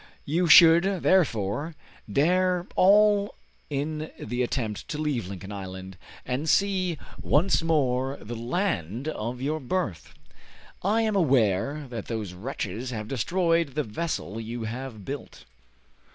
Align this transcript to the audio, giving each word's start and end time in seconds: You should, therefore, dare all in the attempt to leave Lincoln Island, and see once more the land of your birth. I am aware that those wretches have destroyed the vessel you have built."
You 0.25 0.47
should, 0.47 0.83
therefore, 1.03 1.75
dare 2.11 2.65
all 2.75 3.35
in 3.69 4.09
the 4.19 4.41
attempt 4.41 4.87
to 4.87 4.97
leave 4.97 5.27
Lincoln 5.27 5.51
Island, 5.51 5.95
and 6.25 6.49
see 6.49 6.97
once 7.21 7.61
more 7.61 8.17
the 8.19 8.35
land 8.35 9.09
of 9.09 9.43
your 9.43 9.59
birth. 9.59 10.15
I 10.81 11.01
am 11.03 11.15
aware 11.15 11.85
that 11.89 12.05
those 12.07 12.33
wretches 12.33 12.89
have 12.89 13.07
destroyed 13.07 13.75
the 13.75 13.83
vessel 13.83 14.41
you 14.41 14.63
have 14.63 15.05
built." 15.05 15.45